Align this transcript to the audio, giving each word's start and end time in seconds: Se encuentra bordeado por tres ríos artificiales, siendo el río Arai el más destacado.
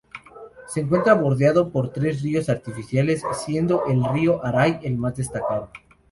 Se 0.65 0.79
encuentra 0.79 1.13
bordeado 1.13 1.69
por 1.71 1.93
tres 1.93 2.23
ríos 2.23 2.49
artificiales, 2.49 3.21
siendo 3.33 3.85
el 3.85 4.03
río 4.03 4.43
Arai 4.43 4.79
el 4.81 4.97
más 4.97 5.15
destacado. 5.15 5.69